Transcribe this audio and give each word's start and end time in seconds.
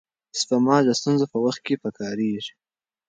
سپما 0.39 0.77
د 0.85 0.89
ستونزو 0.99 1.25
په 1.33 1.37
وخت 1.45 1.61
کې 1.65 1.75
پکارېږي. 1.83 2.53